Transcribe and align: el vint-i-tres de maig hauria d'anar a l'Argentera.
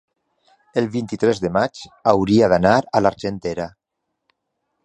el 0.81 0.87
vint-i-tres 0.95 1.41
de 1.43 1.51
maig 1.59 1.83
hauria 2.13 2.51
d'anar 2.55 2.75
a 3.01 3.05
l'Argentera. 3.05 3.73